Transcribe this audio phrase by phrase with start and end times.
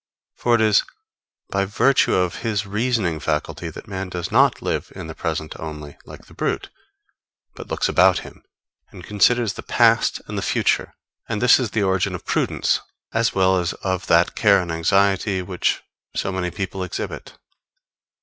[0.35, 0.83] For it is
[1.51, 5.95] by virtue of his reasoning faculty that man does not live in the present only,
[6.05, 6.71] like the brute,
[7.53, 8.43] but looks about him
[8.89, 10.95] and considers the past and the future;
[11.29, 12.79] and this is the origin of prudence,
[13.13, 15.83] as well as of that care and anxiety which
[16.15, 17.37] so many people exhibit.